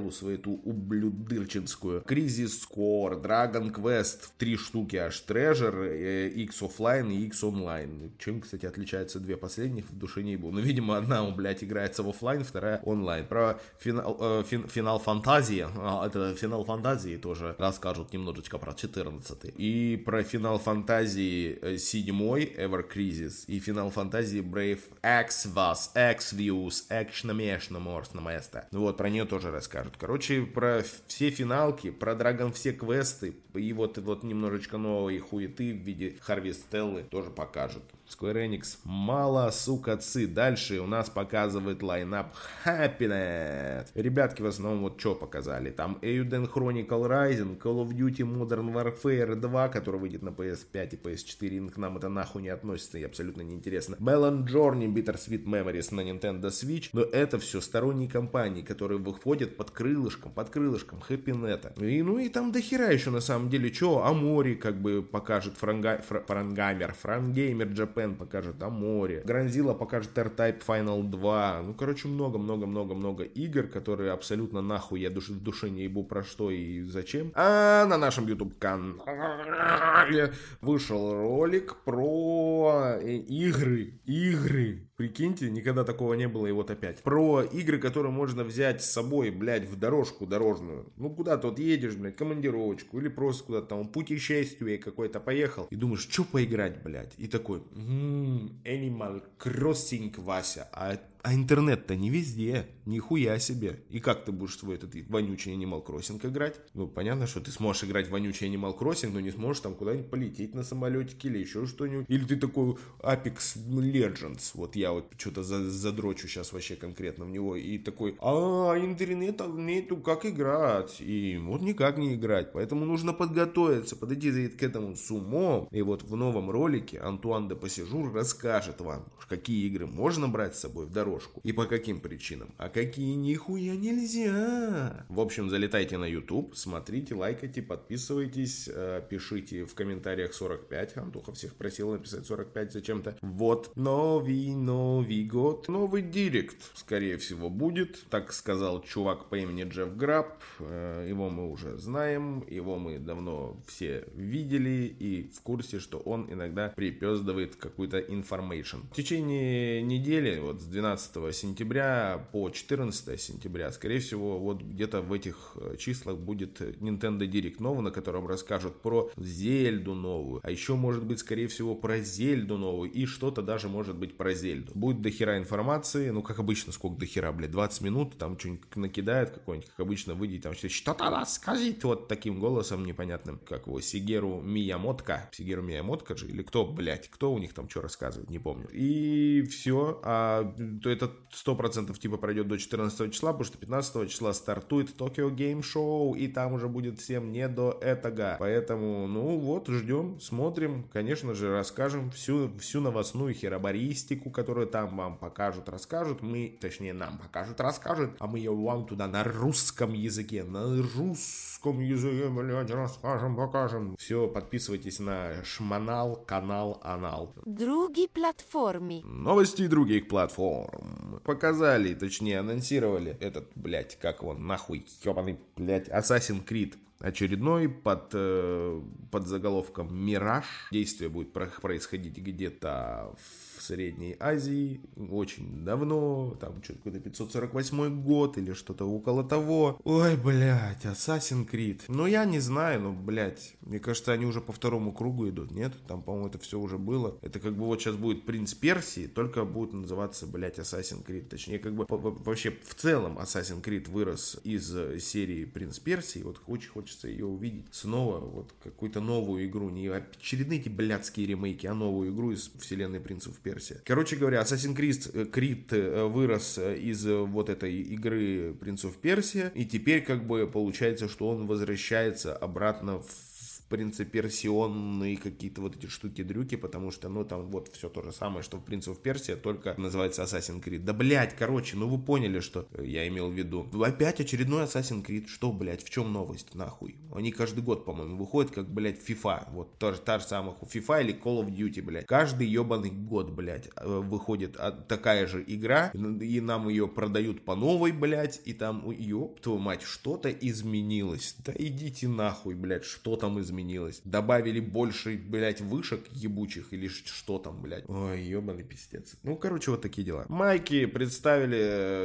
Харвестеллу, 0.00 0.10
свою 0.10 0.38
эту 0.38 0.50
ублюдырчинскую, 0.50 2.02
Кризис 2.02 2.66
Core, 2.68 3.20
Dragon 3.20 3.72
Quest, 3.72 4.30
три 4.38 4.56
штуки 4.56 4.96
аж 4.96 5.24
Treasure, 5.26 5.88
э, 5.88 6.28
X 6.28 6.62
Offline 6.62 7.12
и 7.12 7.26
X 7.26 7.44
Online. 7.44 8.10
Чем, 8.18 8.40
кстати, 8.40 8.66
отличаются 8.66 9.20
две 9.20 9.36
последних, 9.36 9.84
в 9.90 9.98
душе 9.98 10.22
не 10.22 10.36
был. 10.36 10.52
Ну, 10.52 10.60
видимо, 10.60 10.96
одна, 10.96 11.24
блядь, 11.36 11.62
играется 11.62 12.02
в 12.02 12.08
офлайн, 12.08 12.44
вторая 12.44 12.80
онлайн. 12.84 13.26
Про 13.26 13.60
финал, 13.78 14.16
э, 14.20 14.44
фин, 14.46 14.68
финал 14.68 14.98
фантазии, 14.98 15.66
а, 15.76 16.06
это 16.06 16.34
финал 16.34 16.64
фантазии 16.64 17.16
тоже 17.16 17.54
расскажут 17.58 18.12
немножечко 18.12 18.58
про 18.58 18.74
14 18.74 19.52
и 19.56 20.02
про 20.04 20.22
Финал 20.22 20.58
Фантазии 20.58 21.76
7 21.76 22.10
Ever 22.56 22.84
Crisis, 22.88 23.44
и 23.46 23.58
Финал 23.58 23.90
Фантазии 23.90 24.40
Brave 24.40 24.80
X 25.02 25.46
Вас, 25.46 25.92
X 25.94 26.32
Views, 26.32 26.88
Action 26.90 27.34
Meshna 27.34 27.78
Морсна 27.78 28.20
Места. 28.20 28.68
Вот, 28.72 28.96
про 28.96 29.10
нее 29.10 29.24
тоже 29.24 29.50
расскажут. 29.50 29.89
Короче, 29.98 30.42
про 30.42 30.82
все 31.06 31.30
финалки, 31.30 31.90
про 31.90 32.14
Драгон 32.14 32.52
все 32.52 32.72
квесты, 32.72 33.34
и 33.54 33.72
вот, 33.72 33.98
вот 33.98 34.22
немножечко 34.22 34.78
новой 34.78 35.18
хуеты 35.18 35.72
в 35.72 35.78
виде 35.78 36.16
Харвестеллы 36.20 37.02
тоже 37.04 37.30
покажут. 37.30 37.82
Square 38.10 38.48
Enix 38.48 38.78
мало, 38.84 39.50
сука, 39.52 39.96
цы. 39.98 40.26
Дальше 40.26 40.80
у 40.80 40.86
нас 40.86 41.08
показывает 41.08 41.80
лайнап 41.80 42.34
Happiness. 42.64 43.86
Ребятки 43.94 44.42
в 44.42 44.46
основном 44.46 44.82
вот 44.82 44.98
что 44.98 45.14
показали. 45.14 45.70
Там 45.70 45.98
Euden 46.02 46.50
Chronicle 46.52 47.08
Rising, 47.08 47.56
Call 47.58 47.86
of 47.86 47.90
Duty 47.90 48.24
Modern 48.26 48.72
Warfare 48.72 49.36
2, 49.36 49.68
который 49.68 50.00
выйдет 50.00 50.22
на 50.22 50.30
PS5 50.30 50.88
и 50.90 50.96
PS4. 50.96 51.66
И 51.66 51.68
к 51.70 51.76
нам 51.76 51.98
это 51.98 52.08
нахуй 52.08 52.42
не 52.42 52.48
относится 52.48 52.98
и 52.98 53.04
абсолютно 53.04 53.42
неинтересно. 53.42 53.94
Melon 54.00 54.44
Journey 54.44 54.92
Bittersweet 54.92 55.44
Memories 55.44 55.94
на 55.94 56.00
Nintendo 56.00 56.48
Switch. 56.48 56.90
Но 56.92 57.02
это 57.02 57.38
все 57.38 57.60
сторонние 57.60 58.08
компании, 58.08 58.62
которые 58.62 58.98
выходят 58.98 59.56
под 59.56 59.70
крылышком, 59.70 60.32
под 60.32 60.50
крылышком 60.50 61.00
Happiness. 61.08 61.80
И 61.80 62.02
ну 62.02 62.18
и 62.18 62.28
там 62.28 62.50
дохера 62.50 62.90
еще 62.90 63.10
на 63.10 63.20
самом 63.20 63.50
деле. 63.50 63.72
Что, 63.72 64.04
Амори 64.04 64.56
как 64.56 64.80
бы 64.80 65.00
покажет 65.00 65.54
Франга... 65.56 66.02
Франгамер, 66.26 66.92
Франгеймер 66.94 67.68
Japan 67.68 67.99
Japan 68.00 68.16
покажет 68.16 68.62
о 68.62 68.70
море, 68.70 69.22
Гранзила 69.24 69.74
покажет 69.74 70.16
R-Type 70.16 70.62
Final 70.66 71.02
2. 71.02 71.62
Ну, 71.62 71.74
короче, 71.74 72.08
много-много-много-много 72.08 73.24
игр, 73.24 73.66
которые 73.66 74.12
абсолютно 74.12 74.60
нахуй 74.60 75.00
я 75.00 75.10
душ, 75.10 75.28
в 75.28 75.42
душе 75.42 75.70
не 75.70 75.84
ебу 75.84 76.04
про 76.04 76.22
что 76.22 76.50
и 76.50 76.82
зачем. 76.82 77.32
А 77.34 77.86
на 77.86 77.96
нашем 77.96 78.26
YouTube 78.26 78.58
канале 78.58 80.32
вышел 80.60 81.14
ролик 81.14 81.76
про 81.84 82.96
э, 83.00 83.16
игры, 83.16 84.00
игры, 84.04 84.89
Прикиньте, 85.00 85.48
никогда 85.48 85.82
такого 85.82 86.12
не 86.12 86.28
было, 86.28 86.46
и 86.46 86.52
вот 86.52 86.70
опять. 86.70 87.02
Про 87.02 87.40
игры, 87.40 87.78
которые 87.78 88.12
можно 88.12 88.44
взять 88.44 88.84
с 88.84 88.90
собой, 88.90 89.30
блядь, 89.30 89.64
в 89.64 89.76
дорожку 89.76 90.26
дорожную. 90.26 90.92
Ну, 90.98 91.08
куда 91.08 91.38
тут 91.38 91.58
едешь, 91.58 91.94
блядь, 91.94 92.16
командировочку, 92.16 92.98
или 93.00 93.08
просто 93.08 93.44
куда-то 93.44 93.68
там 93.68 93.88
путешествие 93.88 94.76
какое-то 94.76 95.18
поехал. 95.18 95.68
И 95.70 95.76
думаешь, 95.76 96.06
что 96.06 96.24
поиграть, 96.24 96.82
блядь? 96.82 97.14
И 97.16 97.28
такой, 97.28 97.62
м-м, 97.74 98.60
Animal 98.62 99.22
Crossing, 99.38 100.20
Вася, 100.20 100.68
а 100.70 100.98
а 101.22 101.34
интернет-то 101.34 101.96
не 101.96 102.10
везде, 102.10 102.68
нихуя 102.86 103.38
себе. 103.38 103.80
И 103.90 104.00
как 104.00 104.24
ты 104.24 104.32
будешь 104.32 104.58
свой 104.58 104.76
этот 104.76 104.94
вонючий 105.08 105.54
Animal 105.54 105.84
Crossing 105.84 106.26
играть? 106.26 106.60
Ну, 106.74 106.88
понятно, 106.88 107.26
что 107.26 107.40
ты 107.40 107.50
сможешь 107.50 107.84
играть 107.84 108.08
в 108.08 108.10
вонючий 108.10 108.48
Animal 108.48 108.76
Crossing, 108.78 109.10
но 109.12 109.20
не 109.20 109.30
сможешь 109.30 109.62
там 109.62 109.74
куда-нибудь 109.74 110.10
полететь 110.10 110.54
на 110.54 110.62
самолетике 110.62 111.28
или 111.28 111.38
еще 111.38 111.66
что-нибудь. 111.66 112.06
Или 112.08 112.24
ты 112.24 112.36
такой 112.36 112.76
Apex 113.00 113.58
Legends, 113.68 114.50
вот 114.54 114.76
я 114.76 114.92
вот 114.92 115.12
что-то 115.16 115.42
задрочу 115.42 116.28
сейчас 116.28 116.52
вообще 116.52 116.76
конкретно 116.76 117.24
в 117.24 117.30
него, 117.30 117.56
и 117.56 117.78
такой, 117.78 118.16
а, 118.20 118.76
интернета 118.78 119.46
нету, 119.46 119.96
как 119.96 120.24
играть? 120.26 121.00
И 121.00 121.38
вот 121.42 121.60
никак 121.60 121.98
не 121.98 122.14
играть, 122.14 122.52
поэтому 122.52 122.84
нужно 122.84 123.12
подготовиться, 123.12 123.96
подойти 123.96 124.48
к 124.48 124.62
этому 124.62 124.96
с 124.96 125.10
умом. 125.10 125.68
И 125.70 125.82
вот 125.82 126.02
в 126.02 126.16
новом 126.16 126.50
ролике 126.50 126.98
Антуан 126.98 127.48
де 127.48 127.54
Пассижур 127.54 128.12
расскажет 128.12 128.80
вам, 128.80 129.04
какие 129.30 129.66
игры 129.66 129.86
можно 129.86 130.28
брать 130.28 130.56
с 130.56 130.60
собой 130.60 130.86
в 130.86 130.90
дорогу, 130.90 131.09
дорожку. 131.10 131.40
И 131.44 131.52
по 131.52 131.66
каким 131.66 132.00
причинам. 132.00 132.54
А 132.58 132.68
какие 132.68 133.14
нихуя 133.14 133.76
нельзя. 133.76 135.06
В 135.08 135.20
общем, 135.20 135.50
залетайте 135.50 135.98
на 135.98 136.04
YouTube, 136.04 136.54
смотрите, 136.56 137.14
лайкайте, 137.14 137.62
подписывайтесь, 137.62 138.68
э, 138.72 139.02
пишите 139.08 139.64
в 139.64 139.74
комментариях 139.74 140.34
45. 140.34 140.96
Антоха 140.96 141.32
всех 141.32 141.54
просил 141.54 141.92
написать 141.92 142.26
45 142.26 142.72
зачем-то. 142.72 143.16
Вот. 143.22 143.72
Новый, 143.76 144.54
новый 144.54 145.24
год. 145.24 145.68
Новый 145.68 146.02
директ, 146.02 146.56
скорее 146.74 147.16
всего, 147.16 147.50
будет. 147.50 148.02
Так 148.10 148.32
сказал 148.32 148.82
чувак 148.82 149.28
по 149.28 149.36
имени 149.36 149.64
Джефф 149.64 149.96
Граб. 149.96 150.42
Э, 150.60 151.06
его 151.08 151.30
мы 151.30 151.50
уже 151.50 151.76
знаем. 151.78 152.44
Его 152.48 152.78
мы 152.78 152.98
давно 152.98 153.60
все 153.66 154.04
видели 154.14 154.94
и 154.98 155.30
в 155.34 155.40
курсе, 155.42 155.80
что 155.80 155.98
он 155.98 156.26
иногда 156.30 156.68
припездывает 156.68 157.56
какую-то 157.56 157.98
информацию. 157.98 158.50
В 158.60 158.94
течение 158.94 159.82
недели, 159.82 160.38
вот 160.40 160.60
с 160.60 160.64
12 160.64 160.99
15 161.00 161.34
сентября 161.34 162.28
по 162.32 162.50
14 162.50 163.20
сентября, 163.20 163.72
скорее 163.72 164.00
всего, 164.00 164.38
вот 164.38 164.62
где-то 164.62 165.00
в 165.00 165.12
этих 165.12 165.56
э, 165.56 165.76
числах 165.78 166.18
будет 166.18 166.60
Nintendo 166.60 167.20
Direct 167.20 167.56
новый, 167.58 167.82
на 167.82 167.90
котором 167.90 168.26
расскажут 168.26 168.82
про 168.82 169.10
Зельду 169.16 169.94
новую, 169.94 170.40
а 170.42 170.50
еще 170.50 170.74
может 170.74 171.04
быть, 171.04 171.20
скорее 171.20 171.48
всего, 171.48 171.74
про 171.74 172.00
Зельду 172.00 172.58
новую. 172.58 172.90
И 172.90 173.06
что-то 173.06 173.42
даже 173.42 173.68
может 173.68 173.96
быть 173.96 174.16
про 174.16 174.34
Зельду. 174.34 174.72
Будет 174.74 175.00
дохера 175.00 175.38
информации, 175.38 176.10
ну, 176.10 176.22
как 176.22 176.38
обычно, 176.38 176.72
сколько 176.72 177.00
дохера, 177.00 177.32
блядь, 177.32 177.50
20 177.50 177.80
минут, 177.82 178.18
там 178.18 178.38
что-нибудь 178.38 178.76
накидает 178.76 179.30
какой-нибудь, 179.30 179.70
как 179.70 179.80
обычно, 179.80 180.14
выйдет, 180.14 180.42
там 180.42 180.54
что-то 180.54 181.10
расскажите 181.10 181.86
вот 181.86 182.08
таким 182.08 182.38
голосом 182.38 182.84
непонятным, 182.84 183.40
как 183.48 183.66
его, 183.66 183.80
Сигеру 183.80 184.40
Миямотка, 184.40 185.30
Сигеру 185.32 185.62
Миямотка 185.62 186.16
же, 186.16 186.28
или 186.28 186.42
кто, 186.42 186.66
блядь, 186.66 187.08
кто 187.08 187.32
у 187.32 187.38
них 187.38 187.54
там 187.54 187.68
что 187.68 187.80
рассказывает, 187.80 188.28
не 188.30 188.38
помню. 188.38 188.68
И 188.72 189.42
все, 189.42 190.00
а, 190.02 190.52
то 190.82 190.89
это 190.92 191.10
100% 191.32 191.98
типа 191.98 192.16
пройдет 192.16 192.48
до 192.48 192.58
14 192.58 193.12
числа, 193.12 193.32
потому 193.32 193.44
что 193.44 193.58
15 193.58 194.10
числа 194.10 194.32
стартует 194.32 195.00
Tokyo 195.00 195.30
Game 195.30 195.60
Show, 195.60 196.16
и 196.16 196.28
там 196.28 196.54
уже 196.54 196.68
будет 196.68 196.98
всем 196.98 197.32
не 197.32 197.48
до 197.48 197.78
этого. 197.80 198.36
Поэтому, 198.38 199.06
ну 199.06 199.38
вот, 199.38 199.68
ждем, 199.68 200.20
смотрим, 200.20 200.84
конечно 200.92 201.34
же, 201.34 201.52
расскажем 201.52 202.10
всю, 202.10 202.50
всю 202.58 202.80
новостную 202.80 203.34
херобаристику, 203.34 204.30
которую 204.30 204.66
там 204.66 204.96
вам 204.96 205.16
покажут, 205.18 205.68
расскажут. 205.68 206.22
Мы, 206.22 206.58
точнее, 206.60 206.92
нам 206.92 207.18
покажут, 207.18 207.60
расскажут, 207.60 208.10
а 208.18 208.26
мы 208.26 208.38
ее 208.38 208.54
вам 208.54 208.86
туда 208.86 209.06
на 209.06 209.24
русском 209.24 209.92
языке, 209.92 210.44
на 210.44 210.64
русском 210.94 211.59
языке, 211.68 212.28
блядь, 212.28 212.70
расскажем, 212.70 213.36
покажем. 213.36 213.96
Все, 213.98 214.26
подписывайтесь 214.26 214.98
на 214.98 215.44
Шманал, 215.44 216.16
канал 216.16 216.80
Анал. 216.82 217.34
Drugi 217.44 218.08
platformi. 218.12 219.04
Новости 219.04 219.66
других 219.66 220.08
платформ. 220.08 221.20
Показали, 221.24 221.94
точнее, 221.94 222.40
анонсировали 222.40 223.16
этот, 223.20 223.50
блядь, 223.54 223.98
как 223.98 224.22
он, 224.22 224.46
нахуй, 224.46 224.86
ебаный, 225.04 225.38
блядь, 225.56 225.88
Assassin's 225.88 226.44
Creed 226.46 226.76
очередной 227.00 227.68
под, 227.68 228.10
э, 228.12 228.80
под 229.10 229.26
заголовком 229.26 229.94
«Мираж». 229.94 230.44
Действие 230.70 231.08
будет 231.08 231.32
происходить 231.32 232.18
где-то 232.18 233.14
в 233.18 233.49
Средней 233.60 234.16
Азии 234.18 234.80
очень 234.96 235.64
давно, 235.64 236.36
там 236.40 236.62
что-то 236.62 236.78
какой-то 236.78 237.00
548 237.00 238.02
год 238.02 238.38
или 238.38 238.52
что-то 238.52 238.84
около 238.84 239.24
того. 239.24 239.78
Ой, 239.84 240.16
блядь, 240.16 240.84
Assassin's 240.84 241.48
Creed. 241.48 241.82
Ну, 241.88 242.06
я 242.06 242.24
не 242.24 242.38
знаю, 242.38 242.80
ну, 242.80 242.92
блядь, 242.92 243.56
мне 243.60 243.78
кажется, 243.78 244.12
они 244.12 244.24
уже 244.24 244.40
по 244.40 244.52
второму 244.52 244.92
кругу 244.92 245.28
идут, 245.28 245.50
нет? 245.50 245.74
Там, 245.86 246.02
по-моему, 246.02 246.28
это 246.28 246.38
все 246.38 246.58
уже 246.58 246.78
было. 246.78 247.18
Это 247.22 247.38
как 247.40 247.56
бы 247.56 247.66
вот 247.66 247.80
сейчас 247.80 247.96
будет 247.96 248.24
Принц 248.24 248.54
Персии, 248.54 249.06
только 249.06 249.44
будет 249.44 249.72
называться, 249.72 250.26
блядь, 250.26 250.58
Assassin's 250.58 251.04
Creed. 251.04 251.28
Точнее, 251.28 251.58
как 251.58 251.74
бы 251.74 251.86
вообще 251.88 252.56
в 252.64 252.74
целом 252.74 253.18
Assassin's 253.18 253.62
Creed 253.62 253.90
вырос 253.90 254.40
из 254.44 254.70
серии 255.04 255.44
Принц 255.44 255.78
Персии. 255.78 256.20
Вот 256.22 256.40
очень 256.46 256.70
хочется 256.70 257.08
ее 257.08 257.26
увидеть 257.26 257.66
снова, 257.72 258.20
вот 258.20 258.54
какую-то 258.62 259.00
новую 259.00 259.46
игру. 259.46 259.70
Не 259.70 259.88
очередные 259.88 260.60
эти 260.60 260.68
блядские 260.68 261.26
ремейки, 261.26 261.66
а 261.66 261.74
новую 261.74 262.12
игру 262.12 262.32
из 262.32 262.50
вселенной 262.58 263.00
Принцев 263.00 263.34
Персии 263.38 263.49
версия. 263.50 263.80
Короче 263.84 264.16
говоря, 264.16 264.40
Assassin's 264.40 264.76
Creed, 264.76 265.30
Creed 265.30 265.66
э, 265.70 266.04
вырос 266.04 266.58
э, 266.58 266.76
из 266.76 267.06
э, 267.06 267.16
вот 267.18 267.48
этой 267.48 267.74
игры 267.80 268.54
Принцев 268.60 268.96
Персия, 268.96 269.52
и 269.54 269.64
теперь 269.64 270.02
как 270.02 270.26
бы 270.26 270.46
получается, 270.46 271.08
что 271.08 271.28
он 271.28 271.46
возвращается 271.46 272.36
обратно 272.36 273.00
в 273.00 273.29
принциперсионные 273.70 275.16
какие-то 275.16 275.62
вот 275.62 275.76
эти 275.76 275.86
штуки-дрюки, 275.86 276.56
потому 276.56 276.90
что, 276.90 277.08
ну, 277.08 277.24
там 277.24 277.46
вот 277.46 277.68
все 277.68 277.88
то 277.88 278.02
же 278.02 278.12
самое, 278.12 278.42
что 278.42 278.58
в 278.58 278.64
Принце 278.64 278.90
of 278.90 279.00
Персия, 279.00 279.36
только 279.36 279.74
называется 279.78 280.22
Assassin's 280.24 280.62
Creed. 280.62 280.80
Да, 280.80 280.92
блядь, 280.92 281.36
короче, 281.36 281.76
ну 281.76 281.88
вы 281.88 282.02
поняли, 282.02 282.40
что 282.40 282.66
я 282.82 283.06
имел 283.06 283.30
в 283.30 283.32
виду. 283.32 283.70
Опять 283.82 284.20
очередной 284.20 284.64
Assassin's 284.64 285.06
Creed. 285.06 285.28
Что, 285.28 285.52
блядь, 285.52 285.84
в 285.84 285.88
чем 285.88 286.12
новость, 286.12 286.54
нахуй? 286.54 286.96
Они 287.14 287.30
каждый 287.30 287.62
год, 287.62 287.84
по-моему, 287.84 288.16
выходят, 288.16 288.50
как, 288.50 288.68
блядь, 288.68 288.98
FIFA. 288.98 289.52
Вот 289.52 289.78
та, 289.78 289.92
та 289.92 290.18
же 290.18 290.24
самая 290.24 290.56
FIFA 290.60 291.04
или 291.04 291.14
Call 291.14 291.46
of 291.46 291.54
Duty, 291.54 291.80
блядь. 291.80 292.06
Каждый 292.06 292.48
ебаный 292.48 292.90
год, 292.90 293.30
блядь, 293.30 293.68
э, 293.76 293.86
выходит 293.86 294.58
такая 294.88 295.28
же 295.28 295.44
игра, 295.46 295.92
и 295.94 296.40
нам 296.40 296.68
ее 296.68 296.88
продают 296.88 297.44
по 297.44 297.54
новой, 297.54 297.92
блядь, 297.92 298.40
и 298.44 298.52
там, 298.52 298.90
ёб 298.90 299.40
твою 299.40 299.60
мать, 299.60 299.82
что-то 299.82 300.28
изменилось. 300.28 301.36
Да 301.44 301.52
идите 301.56 302.08
нахуй, 302.08 302.56
блядь, 302.56 302.84
что 302.84 303.14
там 303.14 303.40
изменилось 303.40 303.59
изменилось. 303.60 304.00
Добавили 304.04 304.60
больше, 304.60 305.16
блядь, 305.16 305.60
вышек 305.60 306.06
ебучих 306.12 306.72
или 306.72 306.88
что 306.88 307.38
там, 307.38 307.60
блядь. 307.62 307.84
Ой, 307.88 308.22
ебаный 308.22 308.64
пиздец. 308.64 309.14
Ну, 309.22 309.36
короче, 309.36 309.70
вот 309.70 309.82
такие 309.82 310.04
дела. 310.04 310.24
Майки 310.28 310.86
представили 310.86 311.58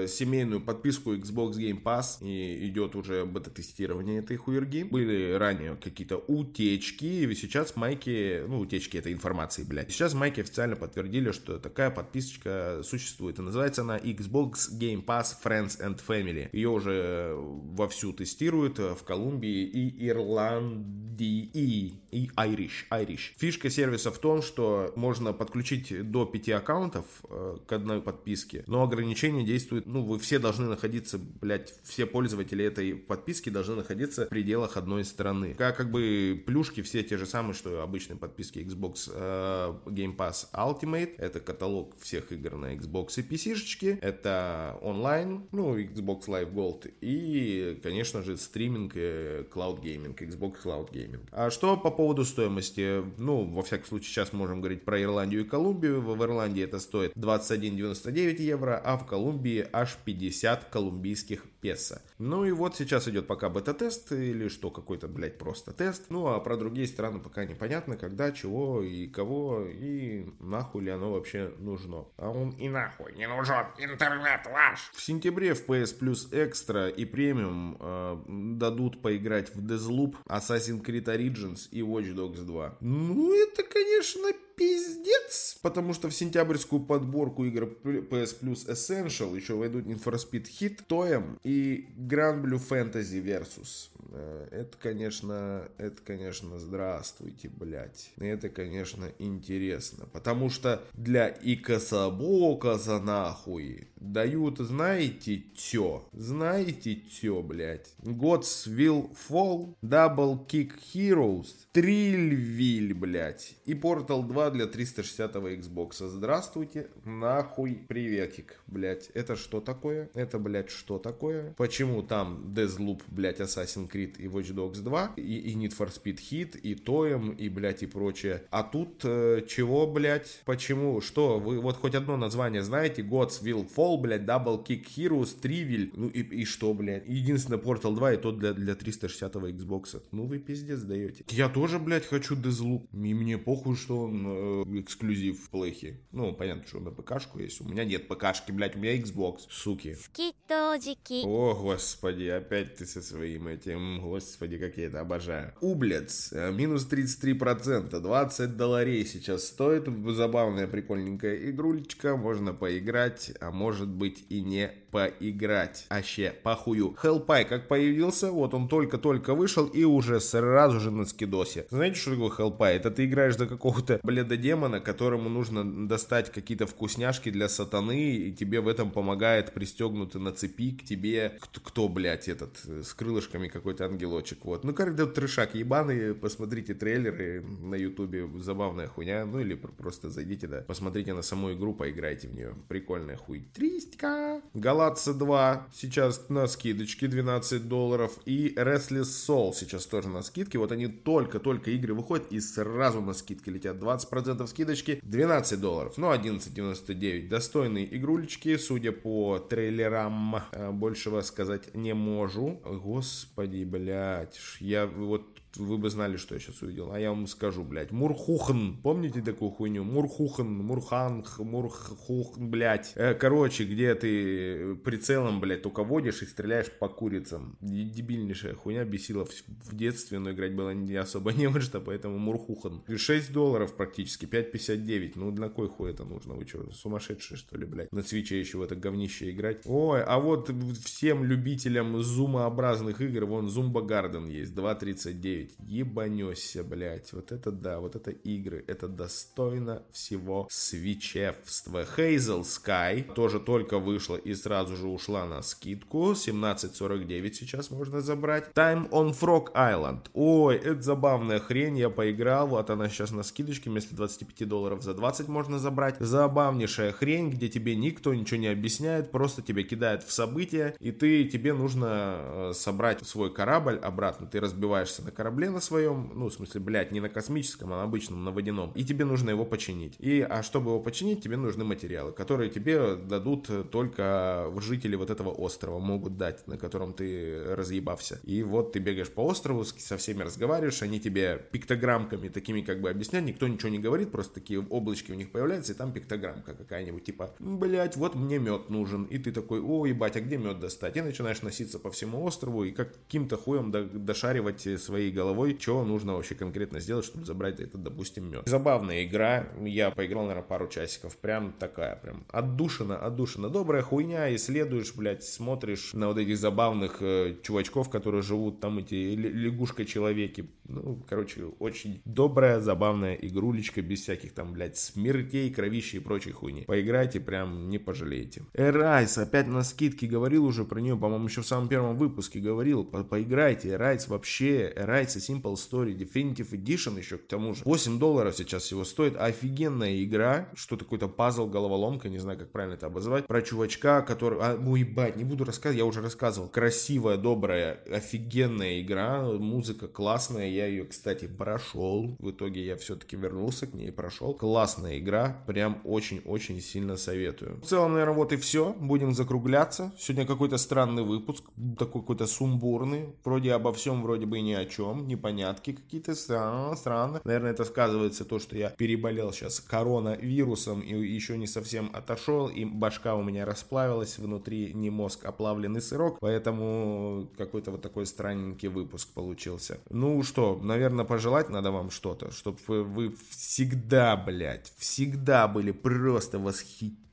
э, 0.04 0.08
семейную 0.08 0.62
подписку 0.62 1.14
Xbox 1.16 1.54
Game 1.54 1.82
Pass. 1.82 2.18
И 2.22 2.68
идет 2.68 2.96
уже 2.96 3.26
бета-тестирование 3.26 4.20
этой 4.20 4.38
хуерги. 4.38 4.84
Были 4.84 5.34
ранее 5.34 5.76
какие-то 5.76 6.18
утечки. 6.18 7.06
И 7.06 7.36
сейчас 7.36 7.76
Майки, 7.76 8.44
ну, 8.48 8.60
утечки 8.60 8.98
этой 8.98 9.14
информации, 9.14 9.64
блядь. 9.64 9.92
Сейчас 9.92 10.14
Майки 10.14 10.42
официально 10.42 10.76
подтвердили, 10.76 11.32
что 11.32 11.60
такая 11.60 11.90
подписочка 11.90 12.82
существует. 12.84 13.40
И 13.40 13.42
называется 13.42 13.82
она 13.82 13.98
Xbox 13.98 14.72
Game 14.78 15.04
Pass 15.04 15.36
Friends 15.44 15.80
and 15.80 16.00
Family. 16.06 16.50
Ее 16.52 16.70
уже 16.70 17.34
вовсю 17.36 18.14
тестируют 18.14 18.80
в 18.80 19.04
Колумбии 19.04 19.64
и 19.64 20.08
Ирландии 20.08 21.45
и, 21.54 21.96
и 22.12 22.30
Irish, 22.38 22.88
Irish. 22.92 23.34
Фишка 23.38 23.70
сервиса 23.70 24.12
в 24.12 24.18
том, 24.20 24.42
что 24.42 24.92
можно 24.96 25.34
подключить 25.34 26.12
до 26.12 26.26
5 26.26 26.50
аккаунтов 26.50 27.06
э, 27.30 27.58
к 27.66 27.72
одной 27.72 28.02
подписке, 28.02 28.64
но 28.68 28.84
ограничение 28.84 29.46
действует, 29.46 29.86
ну, 29.86 30.04
вы 30.04 30.20
все 30.20 30.40
должны 30.40 30.68
находиться, 30.68 31.18
блядь, 31.18 31.74
все 31.84 32.06
пользователи 32.06 32.64
этой 32.66 32.96
подписки 32.96 33.50
должны 33.50 33.76
находиться 33.76 34.26
в 34.26 34.30
пределах 34.30 34.78
одной 34.78 35.04
страны. 35.06 35.54
Как, 35.56 35.78
как 35.78 35.92
бы 35.92 36.44
плюшки 36.46 36.82
все 36.82 37.04
те 37.04 37.18
же 37.18 37.26
самые, 37.26 37.54
что 37.54 37.74
и 37.74 37.80
обычные 37.80 38.18
подписки 38.18 38.60
Xbox 38.60 39.12
э, 39.14 39.76
Game 39.90 40.16
Pass 40.16 40.48
Ultimate, 40.54 41.16
это 41.18 41.40
каталог 41.40 41.96
всех 42.00 42.32
игр 42.32 42.56
на 42.56 42.76
Xbox 42.76 43.14
и 43.18 43.22
PC-шечки, 43.22 43.98
это 44.02 44.78
онлайн, 44.82 45.48
ну, 45.52 45.78
Xbox 45.78 46.26
Live 46.28 46.54
Gold 46.54 46.94
и, 47.02 47.80
конечно 47.84 48.22
же, 48.22 48.38
стриминг, 48.38 48.94
э, 48.96 49.46
Cloud 49.52 49.82
Gaming, 49.82 50.16
Xbox 50.16 50.64
Cloud 50.64 50.92
Gaming. 50.92 51.22
А 51.38 51.52
что 51.52 51.76
по 51.76 51.92
поводу 51.92 52.24
стоимости? 52.24 53.04
Ну, 53.18 53.44
во 53.44 53.62
всяком 53.62 53.86
случае, 53.88 54.08
сейчас 54.08 54.32
можем 54.32 54.62
говорить 54.62 54.86
про 54.86 55.02
Ирландию 55.02 55.42
и 55.42 55.44
Колумбию. 55.48 56.00
В 56.00 56.24
Ирландии 56.24 56.64
это 56.64 56.80
стоит 56.80 57.12
21,99 57.18 58.42
евро, 58.42 58.82
а 58.82 58.96
в 58.96 59.06
Колумбии 59.06 59.68
аж 59.74 59.98
50 60.06 60.64
колумбийских 60.70 61.44
песо. 61.66 62.02
Ну 62.20 62.46
и 62.46 62.52
вот 62.52 62.76
сейчас 62.76 63.08
идет 63.08 63.26
пока 63.26 63.50
бета-тест 63.50 64.12
или 64.12 64.50
что, 64.50 64.70
какой-то, 64.70 65.08
блядь, 65.08 65.40
просто 65.40 65.74
тест. 65.74 66.06
Ну 66.10 66.28
а 66.28 66.40
про 66.40 66.58
другие 66.58 66.86
страны 66.88 67.20
пока 67.20 67.44
непонятно, 67.46 67.98
когда, 67.98 68.32
чего 68.32 68.84
и 68.84 69.08
кого, 69.08 69.66
и 69.66 70.28
нахуй 70.40 70.84
ли 70.84 70.92
оно 70.92 71.12
вообще 71.12 71.52
нужно. 71.58 72.06
А 72.18 72.30
он 72.30 72.52
и 72.52 72.70
нахуй 72.70 73.14
не 73.16 73.28
нужен, 73.28 73.66
интернет 73.80 74.46
ваш. 74.46 74.92
В 74.94 75.02
сентябре 75.02 75.56
в 75.56 75.68
PS 75.68 76.00
Plus 76.00 76.32
Extra 76.32 76.92
и 76.92 77.04
премиум 77.04 77.78
э, 77.80 78.18
дадут 78.60 79.02
поиграть 79.02 79.54
в 79.56 79.66
Deathloop, 79.66 80.18
Assassin's 80.28 80.86
Creed 80.86 81.06
Origins 81.06 81.68
и 81.72 81.82
Watch 81.82 82.14
Dogs 82.14 82.44
2. 82.44 82.78
Ну 82.82 83.34
это, 83.34 83.64
конечно, 83.64 84.30
пиздец, 84.56 85.58
потому 85.62 85.94
что 85.94 86.10
в 86.10 86.14
сентябрьскую 86.14 86.82
подборку 86.82 87.46
игр 87.46 87.70
PS 87.84 88.40
Plus 88.42 88.68
Essential 88.68 89.36
еще 89.36 89.56
войдут 89.56 89.86
Need 89.86 90.04
for 90.04 90.16
Speed 90.16 90.48
Hit, 90.60 90.80
Toem 90.88 91.38
и 91.44 91.88
Grand 91.98 92.42
Blue 92.42 92.62
Fantasy 92.62 93.24
Versus. 93.24 93.90
Э, 94.16 94.48
это, 94.52 94.78
конечно, 94.78 95.68
это, 95.78 96.02
конечно, 96.02 96.58
здравствуйте, 96.58 97.50
блядь. 97.50 98.12
Это, 98.18 98.48
конечно, 98.50 99.12
интересно, 99.20 100.06
потому 100.12 100.50
что 100.50 100.82
для 100.94 101.28
Икособока 101.30 102.80
нахуй 103.02 103.90
дают, 103.98 104.60
знаете, 104.60 105.44
чё? 105.56 106.08
Знаете, 106.14 106.96
чё, 106.96 107.42
блядь? 107.42 107.94
Gods 108.02 108.68
Will 108.68 109.10
Fall, 109.30 109.76
Double 109.82 110.48
Kick 110.48 110.74
Heroes, 110.94 111.48
Трильвиль, 111.74 112.94
блядь, 112.94 113.56
и 113.66 113.74
Portal 113.74 114.26
2 114.26 114.52
для 114.52 114.68
360 114.68 115.36
Xbox. 115.36 116.08
Здравствуйте, 116.08 116.88
нахуй, 117.04 117.76
приветик, 117.88 118.62
блядь. 118.68 119.10
Это 119.14 119.36
что 119.36 119.60
такое? 119.60 120.10
Это, 120.14 120.40
блядь, 120.40 120.70
что 120.70 121.00
такое? 121.00 121.54
Почему 121.58 122.02
там 122.02 122.54
Deathloop, 122.56 123.02
блядь, 123.08 123.42
Assassin's 123.42 123.92
Creed 123.92 124.05
и 124.18 124.28
Watch 124.28 124.54
Dogs 124.54 124.82
2, 124.82 125.14
и, 125.18 125.22
и 125.22 125.56
Need 125.56 125.78
for 125.78 125.92
Speed 125.94 126.20
Hit, 126.32 126.60
и 126.60 126.76
Toem, 126.76 127.36
и, 127.36 127.50
блядь, 127.50 127.84
и 127.84 127.88
прочее. 127.88 128.44
А 128.52 128.64
тут 128.64 129.02
э, 129.04 129.46
чего, 129.48 129.88
блядь? 129.88 130.42
Почему? 130.46 131.02
Что? 131.02 131.40
Вы 131.40 131.60
вот 131.60 131.78
хоть 131.78 131.96
одно 131.96 132.18
название 132.18 132.64
знаете? 132.64 133.02
Gods 133.02 133.44
Will 133.44 133.70
Fall, 133.74 134.00
блядь, 134.00 134.24
Double 134.24 134.66
Kick 134.66 134.86
Heroes, 134.96 135.40
Trivial, 135.42 135.92
ну 135.94 136.08
и, 136.08 136.22
и 136.22 136.46
что, 136.46 136.74
блядь? 136.74 137.08
Единственное, 137.08 137.60
Portal 137.60 137.96
2 137.96 138.14
и 138.14 138.18
тот 138.18 138.40
для, 138.40 138.54
для 138.54 138.76
360 138.76 139.36
Xbox. 139.36 140.02
Ну 140.12 140.26
вы 140.26 140.40
пиздец 140.40 140.80
даете. 140.82 141.26
Я 141.30 141.50
тоже, 141.50 141.80
блядь, 141.80 142.06
хочу 142.06 142.36
Deathloop. 142.36 142.88
И 142.94 143.14
мне 143.14 143.38
похуй, 143.38 143.76
что 143.76 144.02
он 144.04 144.26
э, 144.26 144.82
эксклюзив 144.82 145.40
в 145.40 145.50
плейхе. 145.50 146.00
Ну, 146.12 146.34
понятно, 146.34 146.66
что 146.68 146.80
на 146.80 146.92
ПКшку 146.92 147.40
есть. 147.40 147.62
У 147.62 147.66
меня 147.66 147.86
нет 147.86 148.08
ПКшки, 148.08 148.52
блядь, 148.52 148.76
у 148.76 148.80
меня 148.80 148.98
Xbox, 148.98 149.42
суки. 149.50 149.96
Скитожики. 149.96 151.24
О, 151.26 151.56
господи, 151.56 152.28
опять 152.28 152.76
ты 152.76 152.86
со 152.86 153.02
своим 153.02 153.48
этим. 153.48 153.85
Господи, 154.02 154.58
как 154.58 154.78
я 154.78 154.88
это 154.88 155.02
обожаю. 155.02 155.54
Ублец, 155.62 156.30
э, 156.32 156.52
минус 156.52 156.88
33%, 156.88 158.00
20 158.00 158.58
долларей 158.58 159.06
сейчас 159.06 159.46
стоит. 159.46 159.88
Забавная, 160.16 160.68
прикольненькая 160.68 161.50
игрульечка. 161.50 162.16
Можно 162.16 162.54
поиграть, 162.54 163.32
а 163.40 163.52
может 163.52 163.90
быть 163.90 164.26
и 164.30 164.42
не 164.42 164.72
поиграть. 164.96 165.86
Аще 165.90 166.34
похую. 166.42 166.96
Hellpie 167.04 167.44
как 167.44 167.68
появился, 167.68 168.32
вот 168.32 168.54
он 168.54 168.70
только-только 168.70 169.36
вышел 169.36 169.66
и 169.66 169.84
уже 169.84 170.22
сразу 170.22 170.80
же 170.80 170.90
на 170.90 171.06
скидосе. 171.06 171.68
Знаете, 171.70 172.00
что 172.00 172.12
такое 172.12 172.30
Hellpie? 172.30 172.78
Это 172.78 172.92
ты 172.92 173.04
играешь 173.04 173.36
за 173.36 173.46
какого-то 173.46 174.00
бледодемона, 174.04 174.80
которому 174.80 175.28
нужно 175.28 175.88
достать 175.88 176.32
какие-то 176.32 176.66
вкусняшки 176.66 177.30
для 177.30 177.50
сатаны, 177.50 178.16
и 178.16 178.32
тебе 178.32 178.62
в 178.62 178.70
этом 178.70 178.90
помогает 178.90 179.54
пристегнутый 179.54 180.22
на 180.22 180.32
цепи 180.32 180.72
к 180.72 180.86
тебе 180.86 181.40
кто, 181.42 181.90
блядь, 181.90 182.30
этот, 182.30 182.58
с 182.64 182.94
крылышками 182.94 183.50
какой-то 183.50 183.86
ангелочек. 183.86 184.46
Вот. 184.46 184.64
Ну, 184.64 184.74
короче, 184.74 185.06
трешак 185.08 185.56
ебаный, 185.56 186.14
посмотрите 186.14 186.74
трейлеры 186.74 187.44
на 187.44 187.76
ютубе, 187.76 188.30
забавная 188.40 188.88
хуйня, 188.88 189.26
ну 189.26 189.42
или 189.42 189.56
просто 189.56 190.10
зайдите, 190.10 190.48
да, 190.48 190.62
посмотрите 190.62 191.14
на 191.14 191.22
саму 191.22 191.52
игру, 191.52 191.74
поиграйте 191.74 192.30
в 192.30 192.36
нее. 192.36 192.56
Прикольная 192.70 193.18
хуй. 193.18 193.46
Тристика. 193.54 194.42
Галатца 194.54 194.85
2 194.92 195.68
сейчас 195.74 196.30
на 196.30 196.48
скидочке 196.48 197.08
12 197.08 197.68
долларов. 197.68 198.12
И 198.26 198.54
Restless 198.56 199.28
Soul 199.28 199.54
сейчас 199.54 199.86
тоже 199.86 200.10
на 200.10 200.22
скидке. 200.22 200.58
Вот 200.58 200.72
они 200.72 200.88
только-только 200.88 201.72
игры 201.72 201.94
выходят 201.94 202.32
и 202.32 202.40
сразу 202.40 203.02
на 203.02 203.14
скидке 203.14 203.52
летят. 203.52 203.78
20% 203.78 204.48
скидочки 204.48 205.00
12 205.04 205.60
долларов. 205.60 205.94
Ну, 205.98 206.14
11.99. 206.14 207.28
Достойные 207.28 207.96
игрулечки, 207.96 208.58
судя 208.58 208.92
по 208.92 209.40
трейлерам. 209.40 210.38
Э, 210.52 210.72
большего 210.72 211.22
сказать 211.22 211.74
не 211.74 211.94
могу. 211.94 212.62
Господи, 212.64 213.64
блядь. 213.64 214.40
Я 214.60 214.88
вот 214.88 215.35
вы 215.58 215.78
бы 215.78 215.90
знали, 215.90 216.18
что 216.18 216.36
я 216.36 216.42
сейчас 216.42 216.62
увидел. 216.62 216.92
А 216.92 217.00
я 217.00 217.10
вам 217.10 217.28
скажу, 217.28 217.64
блядь. 217.64 217.92
Мурхухан. 217.92 218.78
Помните 218.82 219.22
такую 219.22 219.52
хуйню? 219.52 219.84
Мурхухан, 219.84 220.48
Мурханг, 220.48 221.40
Мурхух, 221.40 222.38
блядь. 222.38 222.94
Э, 222.96 223.14
короче, 223.14 223.66
где 223.66 223.96
ты 223.96 224.76
прицелом, 224.76 225.40
блядь, 225.40 225.62
только 225.62 225.84
водишь 225.84 226.22
и 226.22 226.26
стреляешь 226.26 226.72
по 226.72 226.88
курицам. 226.88 227.58
Дебильнейшая 227.62 228.56
хуйня 228.56 228.86
бесила 228.86 229.26
в, 229.26 229.76
детстве, 229.76 230.20
но 230.20 230.32
играть 230.32 230.56
было 230.56 230.72
не 230.72 230.96
особо 230.96 231.34
не 231.34 231.48
во 231.48 231.62
что, 231.62 231.82
поэтому 231.82 232.18
Мурхухан. 232.18 232.84
6 232.96 233.32
долларов 233.32 233.76
практически, 233.76 234.26
5.59. 234.26 235.14
Ну, 235.16 235.32
на 235.32 235.50
кой 235.50 235.68
хуй 235.68 235.92
это 235.92 236.06
нужно? 236.06 236.34
Вы 236.36 236.48
что, 236.48 236.72
сумасшедшие, 236.72 237.38
что 237.38 237.58
ли, 237.58 237.66
блядь? 237.66 237.92
На 237.92 238.02
свече 238.02 238.40
еще 238.40 238.58
в 238.58 238.62
это 238.62 238.76
говнище 238.76 239.32
играть? 239.32 239.62
Ой, 239.66 240.04
а 240.04 240.20
вот 240.20 240.52
всем 240.84 241.24
любителям 241.24 242.02
зумообразных 242.02 243.02
игр, 243.02 243.26
вон 243.26 243.50
Зумба 243.50 243.82
Гарден 243.82 244.28
есть, 244.28 244.54
2.39 244.54 245.45
9. 245.46 245.56
Ебанешься, 245.60 246.64
блядь. 246.64 247.14
Вот 247.14 247.32
это 247.32 247.52
да, 247.52 247.80
вот 247.80 247.96
это 247.96 248.12
игры. 248.12 248.64
Это 248.68 248.88
достойно 248.88 249.84
всего 249.92 250.48
свечевства. 250.50 251.86
Hazel 251.98 252.42
Sky 252.42 253.14
тоже 253.14 253.40
только 253.40 253.80
вышла 253.80 254.16
и 254.16 254.34
сразу 254.34 254.76
же 254.76 254.88
ушла 254.88 255.26
на 255.26 255.42
скидку. 255.42 256.12
17.49 256.12 257.34
сейчас 257.34 257.72
можно 257.72 258.02
забрать. 258.02 258.50
Time 258.54 258.90
on 258.90 259.18
Frog 259.18 259.54
Island. 259.54 260.08
Ой, 260.14 260.56
это 260.56 260.82
забавная 260.82 261.40
хрень. 261.40 261.78
Я 261.78 261.90
поиграл. 261.90 262.48
Вот 262.48 262.70
она 262.70 262.90
сейчас 262.90 263.12
на 263.12 263.24
скидочке. 263.24 263.70
Вместо 263.70 263.96
25 263.96 264.48
долларов 264.48 264.82
за 264.84 264.94
20 264.94 265.28
можно 265.28 265.60
забрать. 265.60 265.96
Забавнейшая 266.00 266.92
хрень, 266.92 267.30
где 267.30 267.50
тебе 267.50 267.76
никто 267.76 268.14
ничего 268.14 268.40
не 268.40 268.48
объясняет. 268.48 269.12
Просто 269.12 269.42
тебя 269.42 269.64
кидают 269.64 270.04
в 270.04 270.12
события. 270.12 270.76
И 270.80 270.92
ты, 270.92 271.26
тебе 271.26 271.54
нужно 271.54 272.18
э, 272.18 272.52
собрать 272.54 273.06
свой 273.08 273.34
корабль 273.34 273.78
обратно. 273.78 274.28
Ты 274.28 274.40
разбиваешься 274.40 275.04
на 275.04 275.12
корабль 275.12 275.35
корабле 275.36 275.50
на 275.50 275.60
своем, 275.60 276.12
ну, 276.16 276.30
в 276.30 276.34
смысле, 276.34 276.62
блядь, 276.62 276.92
не 276.92 277.02
на 277.02 277.10
космическом, 277.10 277.74
а 277.74 277.78
на 277.78 277.84
обычном, 277.84 278.24
на 278.24 278.32
водяном, 278.32 278.72
и 278.74 278.86
тебе 278.86 279.04
нужно 279.04 279.32
его 279.32 279.46
починить. 279.46 279.96
И, 280.00 280.22
а 280.22 280.44
чтобы 280.44 280.72
его 280.72 280.80
починить, 280.80 281.22
тебе 281.22 281.36
нужны 281.36 281.66
материалы, 281.66 282.14
которые 282.14 282.50
тебе 282.50 282.96
дадут 282.96 283.50
только 283.70 284.50
жители 284.62 284.96
вот 284.96 285.10
этого 285.10 285.32
острова, 285.32 285.80
могут 285.80 286.18
дать, 286.18 286.48
на 286.48 286.58
котором 286.58 286.94
ты 286.94 287.44
разъебався. 287.56 288.20
И 288.24 288.44
вот 288.44 288.72
ты 288.72 288.80
бегаешь 288.80 289.10
по 289.10 289.26
острову, 289.26 289.66
со 289.66 289.98
всеми 289.98 290.24
разговариваешь, 290.24 290.82
они 290.82 291.00
тебе 291.00 291.42
пиктограммками 291.52 292.30
такими 292.30 292.62
как 292.62 292.80
бы 292.80 292.90
объясняют, 292.90 293.28
никто 293.28 293.48
ничего 293.48 293.70
не 293.70 293.80
говорит, 293.80 294.12
просто 294.12 294.36
такие 294.36 294.62
облачки 294.62 295.12
у 295.12 295.16
них 295.16 295.32
появляются, 295.32 295.74
и 295.74 295.76
там 295.76 295.92
пиктограммка 295.92 296.54
какая-нибудь, 296.54 297.04
типа, 297.04 297.36
блядь, 297.40 297.98
вот 297.98 298.16
мне 298.16 298.40
мед 298.40 298.70
нужен, 298.70 299.04
и 299.04 299.18
ты 299.18 299.34
такой, 299.34 299.60
о, 299.60 299.86
ебать, 299.86 300.16
а 300.16 300.22
где 300.22 300.38
мед 300.38 300.60
достать? 300.60 300.96
И 300.96 301.02
начинаешь 301.02 301.42
носиться 301.42 301.78
по 301.78 301.92
всему 301.92 302.24
острову, 302.24 302.64
и 302.64 302.72
каким-то 302.72 303.36
хуем 303.36 303.72
дошаривать 304.06 304.66
свои 304.82 305.12
головой, 305.16 305.58
что 305.60 305.84
нужно 305.84 306.14
вообще 306.14 306.36
конкретно 306.36 306.80
сделать, 306.80 307.06
чтобы 307.06 307.26
забрать 307.26 307.60
этот, 307.60 307.82
допустим, 307.82 308.30
мед. 308.30 308.44
Забавная 308.46 309.04
игра, 309.04 309.48
я 309.64 309.90
поиграл, 309.92 310.24
наверное, 310.24 310.48
пару 310.48 310.68
часиков, 310.68 311.18
прям 311.18 311.54
такая, 311.54 311.96
прям 311.96 312.26
отдушина, 312.30 312.98
отдушина, 312.98 313.50
добрая 313.50 313.82
хуйня, 313.82 314.34
исследуешь, 314.36 314.94
блядь, 314.96 315.24
смотришь 315.24 315.94
на 315.94 316.10
вот 316.10 316.18
этих 316.18 316.38
забавных 316.38 316.98
э, 317.02 317.36
чувачков, 317.42 317.90
которые 317.90 318.22
живут 318.22 318.60
там, 318.60 318.80
эти 318.80 319.16
лягушка-человеки, 319.16 320.50
ну, 320.68 321.04
короче, 321.08 321.46
очень 321.60 322.02
добрая, 322.06 322.60
забавная 322.60 323.16
игрулечка, 323.16 323.82
без 323.82 324.02
всяких 324.02 324.34
там, 324.34 324.54
блядь, 324.54 324.78
смертей, 324.78 325.52
кровищи 325.52 325.98
и 325.98 326.00
прочей 326.00 326.32
хуйни. 326.32 326.64
Поиграйте, 326.64 327.20
прям 327.20 327.70
не 327.70 327.80
пожалеете. 327.80 328.44
Arise, 328.54 329.18
опять 329.18 329.48
на 329.48 329.64
скидке, 329.64 330.08
говорил 330.08 330.46
уже 330.46 330.66
про 330.66 330.80
нее, 330.80 330.98
по-моему, 330.98 331.28
еще 331.28 331.42
в 331.42 331.48
самом 331.48 331.70
первом 331.70 331.98
выпуске 331.98 332.40
говорил, 332.40 332.84
по 332.84 333.04
поиграйте, 333.04 333.70
Arise 333.70 334.08
вообще, 334.08 334.74
Arise 334.76 335.05
называется 335.06 335.20
Simple 335.20 335.54
Story 335.54 335.96
Definitive 335.96 336.50
Edition 336.52 336.98
еще 336.98 337.18
к 337.18 337.28
тому 337.28 337.54
же. 337.54 337.62
8 337.64 338.00
долларов 338.00 338.36
сейчас 338.36 338.64
всего 338.64 338.84
стоит. 338.84 339.16
Офигенная 339.18 340.04
игра. 340.04 340.50
Что 340.56 340.78
то 340.78 340.84
какой-то 340.84 341.08
пазл, 341.08 341.48
головоломка, 341.48 342.10
не 342.10 342.20
знаю, 342.20 342.40
как 342.40 342.52
правильно 342.52 342.76
это 342.76 342.88
обозвать. 342.88 343.28
Про 343.28 343.42
чувачка, 343.42 344.02
который... 344.02 344.40
А, 344.42 344.58
ну 344.58 344.76
ебать, 344.76 345.16
не 345.16 345.24
буду 345.24 345.44
рассказывать, 345.46 345.78
я 345.78 345.86
уже 345.86 346.02
рассказывал. 346.02 346.50
Красивая, 346.50 347.18
добрая, 347.18 347.80
офигенная 347.92 348.82
игра. 348.82 349.24
Музыка 349.24 349.88
классная. 349.88 350.50
Я 350.50 350.68
ее, 350.68 350.86
кстати, 350.86 351.28
прошел. 351.28 352.16
В 352.20 352.32
итоге 352.32 352.66
я 352.66 352.76
все-таки 352.76 353.16
вернулся 353.16 353.68
к 353.68 353.74
ней 353.74 353.90
и 353.90 353.92
прошел. 353.92 354.34
Классная 354.34 355.00
игра. 355.00 355.44
Прям 355.48 355.82
очень-очень 355.84 356.62
сильно 356.62 356.98
советую. 356.98 357.62
В 357.62 357.66
целом, 357.66 357.94
наверное, 357.94 358.16
вот 358.16 358.34
и 358.34 358.38
все. 358.38 358.74
Будем 358.74 359.14
закругляться. 359.14 359.94
Сегодня 359.98 360.26
какой-то 360.26 360.58
странный 360.58 361.04
выпуск. 361.04 361.44
Такой 361.78 362.02
какой-то 362.02 362.28
сумбурный. 362.28 363.10
Вроде 363.24 363.54
обо 363.54 363.72
всем, 363.74 364.02
вроде 364.02 364.26
бы 364.26 364.40
и 364.40 364.42
ни 364.42 364.54
о 364.54 364.66
чем 364.66 364.95
непонятки 364.96 365.74
какие-то, 365.74 366.16
странно, 366.16 366.76
странно. 366.76 367.22
Наверное, 367.24 367.52
это 367.52 367.66
сказывается 367.66 368.26
то, 368.26 368.40
что 368.40 368.58
я 368.58 368.70
переболел 368.70 369.32
сейчас 369.32 369.60
коронавирусом 369.60 370.82
и 370.82 370.94
еще 370.94 371.38
не 371.38 371.48
совсем 371.48 371.90
отошел, 371.94 372.48
и 372.48 372.66
башка 372.66 373.16
у 373.16 373.24
меня 373.24 373.46
расплавилась, 373.46 374.18
внутри 374.18 374.74
не 374.74 374.90
мозг, 374.90 375.26
а 375.26 375.32
плавленый 375.32 375.82
сырок, 375.82 376.20
поэтому 376.20 377.30
какой-то 377.38 377.72
вот 377.72 377.82
такой 377.82 378.06
странненький 378.06 378.70
выпуск 378.70 379.10
получился. 379.14 379.80
Ну 379.90 380.22
что, 380.24 380.60
наверное, 380.62 381.06
пожелать 381.06 381.50
надо 381.50 381.72
вам 381.72 381.90
что-то, 381.90 382.32
чтобы 382.32 382.58
вы 382.84 383.16
всегда, 383.30 384.16
блядь, 384.16 384.74
всегда 384.78 385.48
были 385.48 385.72
просто 385.72 386.40
восхитительны, 386.40 387.05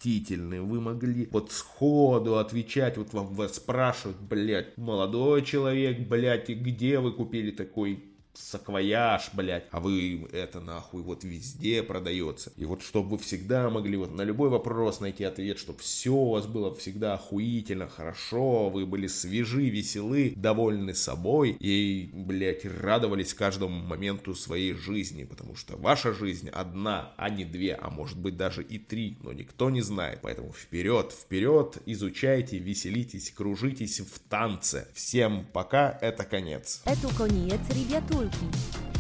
вы 0.61 0.81
могли 0.81 1.29
вот 1.31 1.53
сходу 1.53 2.39
отвечать, 2.39 2.97
вот 2.97 3.13
вам 3.13 3.35
вас 3.35 3.57
спрашивают, 3.57 4.21
блядь, 4.21 4.77
молодой 4.77 5.43
человек, 5.43 6.01
блядь, 6.09 6.51
и 6.51 6.55
где 6.55 6.99
вы 6.99 7.13
купили 7.13 7.51
такой 7.51 8.12
саквояж, 8.35 9.31
блядь, 9.33 9.67
а 9.71 9.81
вы 9.81 10.29
это 10.33 10.61
нахуй 10.61 11.03
вот 11.03 11.25
везде 11.25 11.83
продается. 11.83 12.53
И 12.57 12.65
вот 12.65 12.83
чтобы 12.83 13.11
вы 13.11 13.19
всегда 13.19 13.69
могли 13.71 13.97
вот 13.97 14.13
на 14.13 14.23
любой 14.23 14.49
вопрос 14.49 15.01
найти 15.01 15.25
ответ, 15.25 15.59
чтобы 15.59 15.81
все 15.81 16.11
у 16.11 16.31
вас 16.31 16.47
было 16.47 16.75
всегда 16.75 17.15
охуительно, 17.15 17.89
хорошо, 17.89 18.71
вы 18.71 18.87
были 18.87 19.07
свежи, 19.07 19.69
веселы, 19.69 20.33
довольны 20.37 20.95
собой 20.95 21.57
и, 21.59 22.11
блядь, 22.13 22.65
радовались 22.65 23.35
каждому 23.35 23.75
моменту 23.75 24.35
своей 24.35 24.75
жизни, 24.75 25.25
потому 25.25 25.55
что 25.55 25.77
ваша 25.77 26.13
жизнь 26.13 26.49
одна, 26.49 27.13
а 27.17 27.31
не 27.31 27.45
две, 27.45 27.75
а 27.75 27.91
может 27.91 28.19
быть 28.19 28.37
даже 28.37 28.63
и 28.63 28.79
три, 28.79 29.19
но 29.23 29.33
никто 29.33 29.71
не 29.71 29.81
знает. 29.81 30.21
Поэтому 30.23 30.53
вперед, 30.53 31.13
вперед, 31.13 31.79
изучайте, 31.87 32.59
веселитесь, 32.59 33.31
кружитесь 33.31 34.01
в 34.01 34.19
танце. 34.29 34.89
Всем 34.95 35.47
пока, 35.53 35.99
это 36.01 36.25
конец. 36.25 36.83
Это 36.85 37.09
конец, 37.15 37.61
Mulki. 38.23 38.92